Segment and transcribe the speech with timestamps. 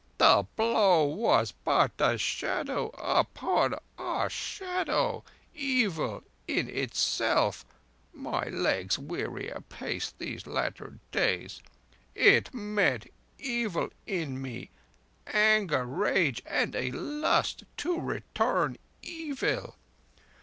[0.17, 5.23] "The blow was but a shadow upon a shadow.
[5.53, 14.71] Evil in itself—my legs weary apace these latter days!—it met evil in me:
[15.27, 19.75] anger, rage, and a lust to return evil.